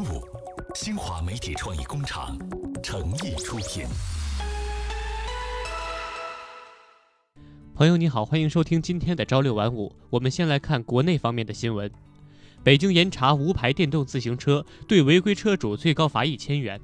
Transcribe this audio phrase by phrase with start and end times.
[0.00, 0.26] 五，
[0.74, 2.36] 新华媒体创意工厂
[2.82, 3.86] 诚意出品。
[7.74, 9.94] 朋友你好，欢迎收听今天的朝六晚五。
[10.10, 11.90] 我们先来看国内方面的新闻。
[12.62, 16.78] 北京严查无牌电动自行车，对违规车主最高罚一千元；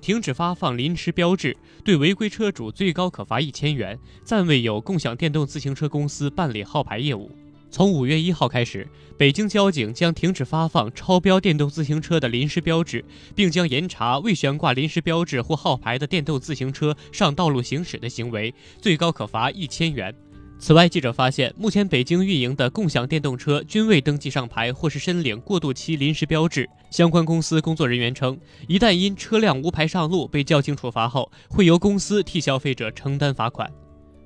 [0.00, 3.98] 停止发放临时标志，对违规车主最高可罚一千元。
[4.22, 7.30] 暂未有共享电动自行车公司办理号牌业务。
[7.74, 8.86] 从五月一号开始，
[9.18, 20.14] 北京交警将停止发放超标电动自行车的临时标志，并将严查未悬挂临时标志或号牌的电动自行车上道路行驶的行为，最高可罚一千元。
[20.56, 26.70] 此外，记者发现，目前北京运营的共享电动车均未登记上牌或是申领过渡期临时标志。
[26.92, 33.68] 相关公司工作人员称，一旦因车辆无牌上路被交警处罚后，会由公司替消费者承担罚款。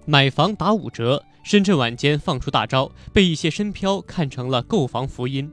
[0.09, 1.23] 买房打五折。
[1.43, 5.51] 深圳晚间放出大招，被一些深漂看成了购房福音。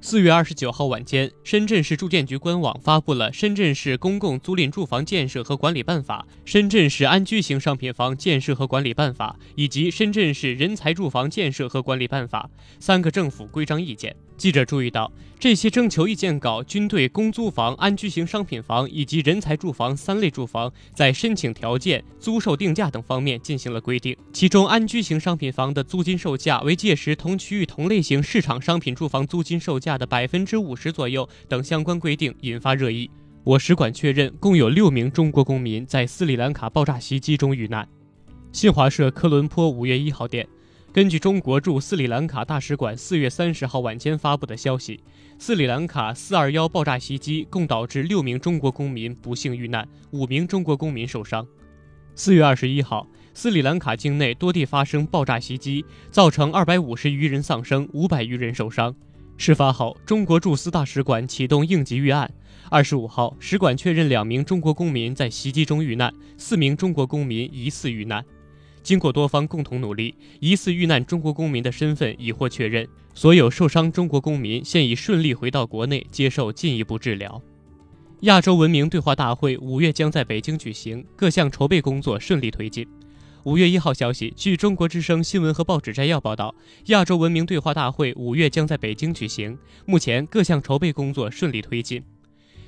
[0.00, 12.48] 四月二十九号晚间，深圳市住建局官网发布了《深圳市公共租赁住房建设和管理办法》《深圳市安居型商品房建设和管理办法》以及《深圳市人才住房建设和管理办法》
[12.78, 14.14] 三个政府规章意见。
[14.36, 24.14] 记者注意到，这些征求意见稿均对公租房、安居型商品房以及人才住房三类住房在申请条件、租售定价等方面进行了规定。
[24.34, 33.10] 其中，安居型商品房的租金售价为届时同区域同类型市场商品住房租金售价的百分之五十左右等相关规定引发热议。
[33.44, 37.88] 我使馆确认，共有六名中国公民在斯里兰卡爆炸袭击中遇难。
[38.52, 40.46] 新华社科伦坡五月一号电。
[40.92, 44.98] 根据中国驻斯里兰卡大使馆四月三十号晚间发布的消息，
[45.38, 51.46] 斯里兰卡四二幺爆炸袭击共导致六名中国公民不幸遇难，五名中国公民受伤。
[52.14, 58.96] 四月二十一号，斯里兰卡境内多地发生爆炸袭击，造成二百五十余人丧生，五百余人受伤。
[59.38, 62.30] 事发后，中国驻斯大使馆启动应急预案。
[62.70, 68.24] 二十五号，使馆确认两名中国公民在袭击中遇难，四名中国公民疑似遇难。
[68.82, 72.88] 经过多方共同努力，疑似遇难中国公民的身份已获确认。
[73.14, 77.40] 所有受伤中国公民现已顺利回到国内接受进一步治疗。
[78.20, 82.86] 亚洲文明对话大会五月将在北京举行，各项筹备工作顺利推进。
[83.46, 86.52] 五月一号消息，据中国之声新闻和报纸摘要报道，
[86.86, 92.02] 亚洲文明对话大会五月将在北京举行，目前各项筹备工作顺利推进。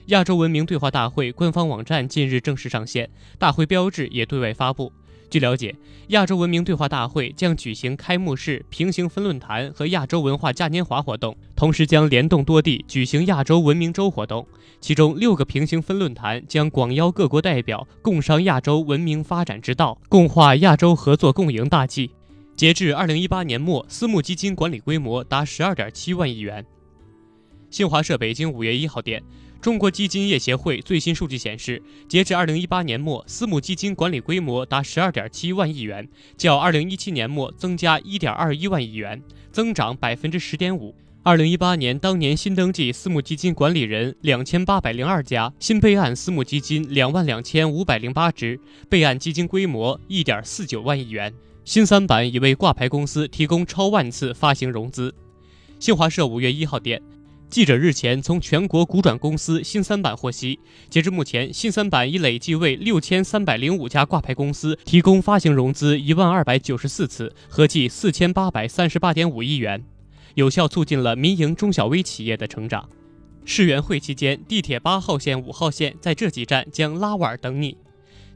[0.07, 4.93] 亚洲文明对话大会官方网站近日正式上线，大会标志也对外发布。
[5.31, 5.75] 据了解，
[6.09, 14.47] 亚洲文明对话大会将举行开幕式、平行分论坛和亚洲文化嘉年华活动，同时将联动多地举行亚洲文明周活动。
[14.81, 22.11] 其中六个平行分论坛将广邀各国代表共商亚洲文明发展之道，共话亚洲合作共赢大计。
[22.57, 26.65] 截至二零一八年末，私募基金管理规模达十二点七万亿元。
[27.71, 29.23] 新华社北京五月一号电。
[29.61, 39.21] 中国基金业协会最新数据显示，截至二零一八年末，私募基金管理规模达十二点七万亿元，较二零一七年末增加一点二一万亿元，
[39.51, 40.95] 增长百分之十点五。
[41.25, 48.59] 二零一八年当年新登记私募基金管理人两千八百零二家，新备案私募基金两万两千五百零八只，
[48.89, 51.35] 备案基金规模一点四九万亿元。
[51.65, 55.15] 新三板已为挂牌公司提供超万次发行融资。
[55.79, 57.03] 新华社五月一号电。
[57.51, 60.59] 记者日前从全国股转公司新三板获悉，
[60.91, 69.83] 截至目前，新三板已累计为六千三百零五家挂牌公司提供发行融资一万二百九十四次，合计四千八百三十八点五亿元，
[70.35, 72.87] 有效促进了民营中小微企业的成长。
[73.47, 77.79] 世园会期间，地铁八号线、五号线在这几站将拉碗等你。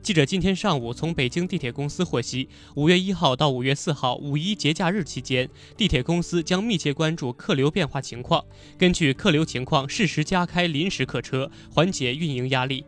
[0.03, 8.45] 记者今天上午从北京地铁公司获悉，五月一号到五月四号五一节假日期间，地铁公司将密切关注客流变化情况，
[8.77, 12.85] 根据客流情况适时加开临时客车，缓解运营压力。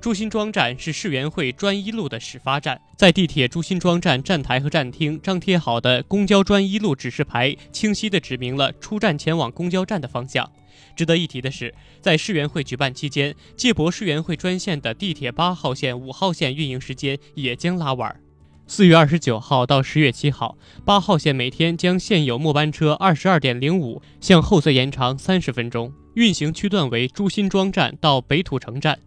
[0.00, 10.48] 朱辛庄站是世园会专一路的始发站，在地铁朱辛庄站站台和站厅张贴好的公交专一路指示牌，清晰地指明了出站前往公交站的方向。
[10.94, 18.20] 值得一提的是，在世园会举办期间，界博世园会专线的地铁八号线、五号线运营时间也将拉晚。
[18.68, 29.00] 四月二十九号到十月七号，八号线每天将现有末班车二十二点零五向后再延长三十分钟，运行区段为朱辛庄站到北土城站。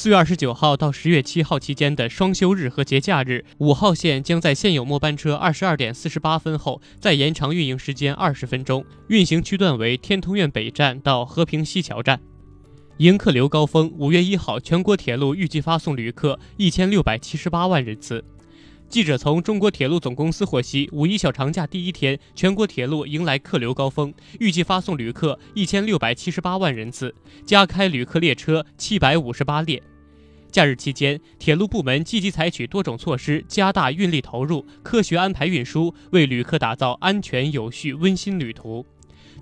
[0.00, 12.20] 四月二十九号到十月七号期间的双休日和节假日，五号线将在现有末班车二十二点四十八分后再延长运营时间二十分钟，运行区段为天通苑北站到和平西桥站。
[12.98, 18.24] 迎客流高峰，五月一号全国铁路预计发送旅客一千六百七十八万人次。
[18.88, 27.14] 记者从中国铁路总公司获悉，五一小长假第一天，全国铁路迎来客流高峰，预计发送旅客一千六百七十八万人次，
[27.44, 29.82] 加开旅客列车七百五十八列。
[30.50, 38.86] 假日期间，铁路部门积极采取多种措施，加大运力投入，科学安排运输，为旅客打造安全、有序、温馨旅途。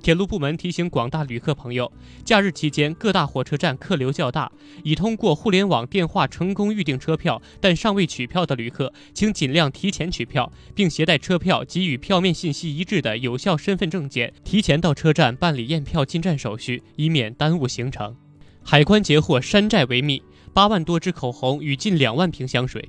[0.06, 1.90] 铁路部门提醒广大旅客朋友，
[2.24, 4.52] 假日期间各大火车站客流较大，
[4.84, 18.14] 已通过互联网电话成功预订车票但尚未取票的旅客，请尽量提前取票，并携带车票及与票面信息一致的有效身份证件，提前到车站办理验票进站手续，以免耽误行程。
[18.62, 20.22] 海关截获山寨维密，
[20.54, 22.88] 八万多支口红与近两万瓶香水。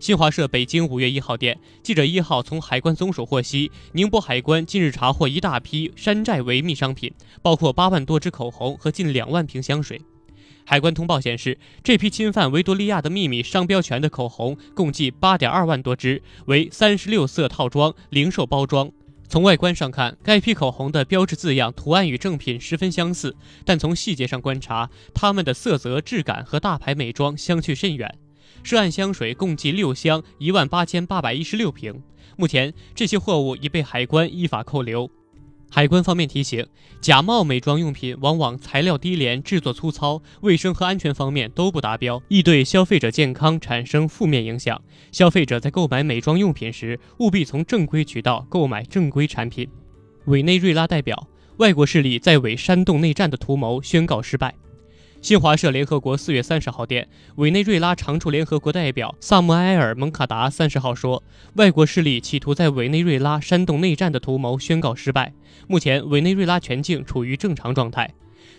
[0.00, 7.12] 新华社北京五月一号电，记者一号从海关总署获悉，宁波海关近日查获一大批山寨维密商品，
[7.42, 10.00] 包括八万多支口红和近两万瓶香水。
[10.64, 18.90] 海关通报显示，这批侵犯维多利亚的秘密商标权的口红共计八点二万多支，为三十六色套装零售包装。
[19.28, 23.36] 从外观上看，该批口红的标志字样图案与正品十分相似，
[23.66, 28.16] 但从细节上观察，它们的色泽、质感和大牌美妆相去甚远。
[28.62, 32.02] 涉案香水共计六箱，一万八千八百一十六瓶。
[32.36, 35.10] 目前，这些货物已被海关依法扣留。
[35.72, 36.66] 海关方面提醒，
[37.00, 44.82] 假冒美妆用品往往材料低廉、制作粗糙，卫生和安全方面都不达标，易对消费者健康产生负面影响。
[45.12, 49.68] 消费者在购买美妆用品时，务必从正规渠道购买正规产品。
[50.24, 54.52] 委内瑞拉代表，外国势力在伪煽动内战的图谋宣告失败。
[55.22, 57.06] 新华社联合国四月三十号电，
[57.36, 61.22] 委内瑞拉常驻联合国代表萨默埃尔·蒙卡达三十号说，
[61.56, 65.34] 外国势力企图在委内瑞拉煽动内战的图谋宣告失败。
[65.68, 68.10] 目前，委内瑞拉全境处于正常状态。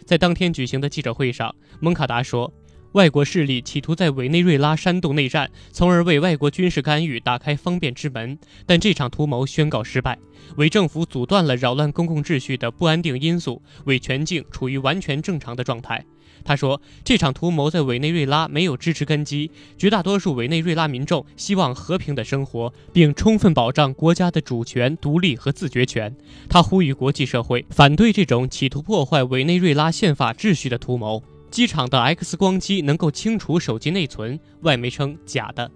[0.06, 2.54] 在当天举行的记者会上，蒙卡达说，
[2.94, 10.20] 外国势力企图在委内瑞拉煽动内战，从而为外国军事干预打开方便之门，但这场图谋宣告失败。
[10.58, 16.04] 委政府阻断了扰乱公共秩序的不安定因素，伪全境处于完全正常的状态。
[16.44, 26.14] 他说：“这场图谋在委内瑞拉没有支持根基，绝大多数委内瑞拉民众希望和平的生活，并充分保障国家的主权、独立和自决权。”
[26.50, 31.24] 他呼吁国际社会反对这种企图破坏委内瑞拉宪法秩序的图谋。
[31.52, 35.70] 机场的 X 光机能够清除手机内存，外媒称假的。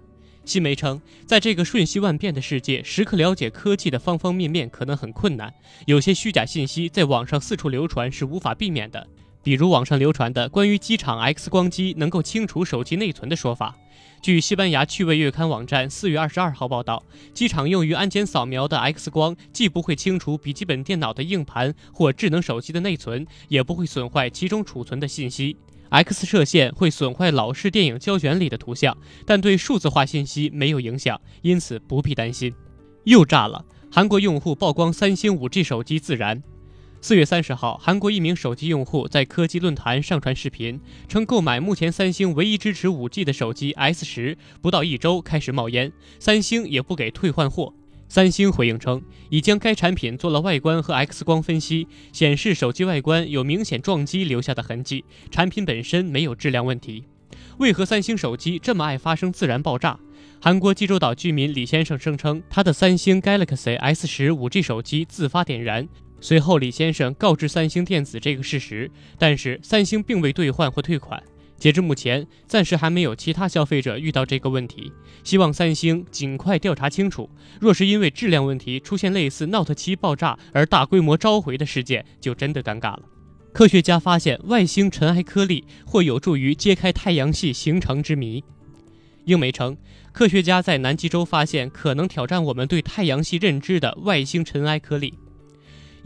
[0.46, 5.52] 新媒称，在这个瞬息万变的世界，时刻了解科技的方方面面可能很困难，
[5.84, 9.06] 有些虚假信息在网上四处流传是无法避免的。
[9.42, 13.76] 比如网上流传的关于机场 X 光机能够清除手机内存的说法。
[14.22, 17.02] 据西班牙趣味月刊网站四月二十二号报道，
[17.34, 25.56] 机场用于安检扫描的 X 光既不会清除笔记本电脑的硬盘或智能手机的内存，也不会损坏其中储存的信息。
[25.90, 32.54] X 射线会损坏老式电影胶卷里的图像，但对数字化信息没有影响，因此不必担心。
[33.04, 33.64] 又炸了！
[33.90, 36.42] 韩国用户曝光三星 5G 手机自燃。
[37.00, 47.72] 四月三十号，韩国一名手机用户在科技论坛上传视频，称购买目前三星唯一支持 5G 的手机 S 十，不到一周开始冒烟，三星也不给退换货。
[48.08, 57.04] 三星回应称，已将该产品做了外观和 X 光分析，显示手机外观有明显撞击留下的痕迹，产品本身没有质量问题。
[57.58, 59.98] 为何三星手机这么爱发生自燃爆炸？
[60.40, 65.88] 韩国济州岛居民李先生声称，他的三星 Galaxy S 十 5G 手机自发点燃。
[66.20, 71.22] 随后，李先生告知三星电子这个事实，但是三星并未兑换或退款。
[71.58, 74.92] 截至目前，暂时还没有其他消费者遇到这个问题。
[75.24, 77.28] 希望三星尽快调查清楚。
[77.58, 83.02] 若是因为质量问题出现类似 Note 7爆炸而大规模召回的事件，就真的尴尬了。
[83.52, 88.44] 科学家发现外星尘埃颗粒或有助于揭开太阳系形成之谜。
[89.24, 89.76] 英媒称，
[90.12, 95.14] 科学家在南极洲发现可能挑战我们对太阳系认知的外星尘埃颗粒。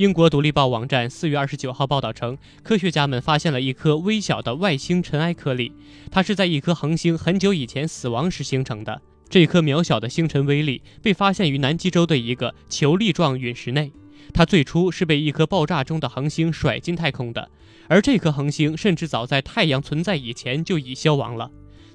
[0.00, 5.74] 英国独立报网站四月二十九号报道称，科学家们发现了一颗微小的外星尘埃颗粒，
[6.10, 9.02] 它是在一颗恒星很久以前死亡时形成的。
[9.28, 13.92] 这颗渺小的星辰微粒被发现于南极洲的一个球粒状陨石内，
[14.32, 17.50] 它最初是被一颗爆炸中的恒星甩进太空的，
[17.86, 21.50] 而这颗恒星甚至早在太阳存在以前就已消亡了。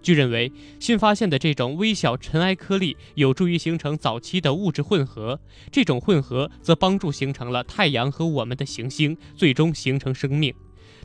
[0.05, 5.39] 据认为，新发现的这种微小尘埃颗粒有助于形成早期的物质混合，
[5.71, 10.53] 这种混合则帮助形成了太阳和我们的行星，最终形成生命。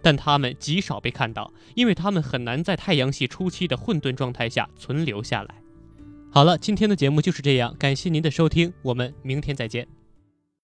[0.02, 5.54] 但它们极少被看到，因为它们很难在太阳系初期的混沌状态下存留下来。
[6.30, 9.99] 好了，今天的节目就是这样，感谢您的收听，我们明天再见。